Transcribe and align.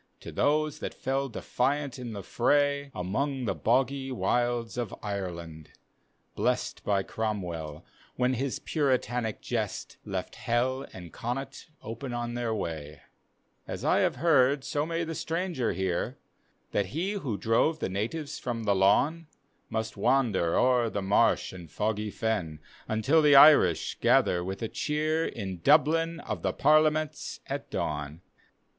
To 0.21 0.31
those 0.31 0.79
that 0.79 0.95
fell 0.95 1.29
defiant 1.29 1.99
in 1.99 2.13
the 2.13 2.23
fray. 2.23 2.89
Among 2.95 3.45
the 3.45 3.53
hoggs 3.53 4.11
wilds 4.11 4.75
of 4.75 4.95
Ireland, 5.03 5.73
blest 6.33 6.83
By 6.83 7.03
Cromwell, 7.03 7.85
when 8.15 8.33
his 8.33 8.57
Puritanic 8.57 9.41
jest 9.43 9.97
Left 10.03 10.37
Hell 10.37 10.87
and 10.91 11.13
Connaught 11.13 11.67
open 11.83 12.13
on 12.13 12.33
their 12.33 12.51
way. 12.51 12.79
D,gt,, 12.81 12.81
eril^GOOgle 12.81 12.81
Ballad 12.81 13.27
of 13.27 13.41
Douglas 13.43 13.61
Bridge 13.67 13.67
4 13.67 13.73
As 13.73 13.85
I 13.85 13.99
have 13.99 14.15
heard 14.15 14.63
so 14.63 14.85
may 14.87 15.03
the 15.03 15.13
stranger 15.13 15.73
hear! 15.73 16.17
That 16.71 16.85
he 16.87 17.11
who 17.11 17.37
drove 17.37 17.77
the 17.77 17.89
natives 17.89 18.39
from 18.39 18.63
the 18.63 18.75
lawn, 18.75 19.27
Must 19.69 19.97
wander 19.97 20.57
o'er 20.57 20.89
the 20.89 21.03
marsh 21.03 21.53
and 21.53 21.69
toggy 21.69 22.09
fen 22.11 22.59
Until 22.87 23.21
the 23.21 23.35
Irish 23.35 23.99
gather 24.01 24.43
with 24.43 24.63
a 24.63 24.67
cheer 24.67 25.27
In 25.27 25.59
Dublin 25.59 26.19
of 26.21 26.41
the 26.41 26.53
Parliaments 26.53 27.41
at 27.45 27.69
dawn. 27.69 28.21